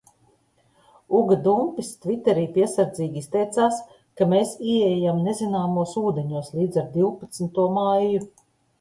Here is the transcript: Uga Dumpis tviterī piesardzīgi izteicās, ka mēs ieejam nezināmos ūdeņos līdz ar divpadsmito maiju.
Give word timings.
Uga 1.19 1.37
Dumpis 1.47 1.91
tviterī 2.05 2.45
piesardzīgi 2.55 3.23
izteicās, 3.25 3.79
ka 4.23 4.31
mēs 4.35 4.57
ieejam 4.75 5.23
nezināmos 5.29 5.97
ūdeņos 6.07 6.53
līdz 6.61 6.85
ar 6.87 6.93
divpadsmito 7.01 7.73
maiju. 7.81 8.31